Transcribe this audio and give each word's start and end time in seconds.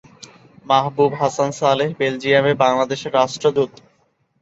মাহবুব 0.65 1.11
হাসান 1.21 1.49
সালেহ 1.59 1.89
বেলজিয়ামে 1.99 2.53
বাংলাদেশের 2.63 3.15
রাষ্ট্রদূত। 3.19 3.71